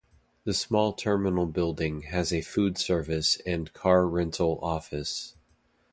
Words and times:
The 0.45 0.55
small 0.55 0.93
terminal 0.93 1.45
building 1.45 2.01
has 2.09 2.33
a 2.33 2.41
food 2.41 2.79
service 2.79 3.39
and 3.45 3.71
car 3.71 4.07
rental 4.07 4.57
office. 4.63 5.35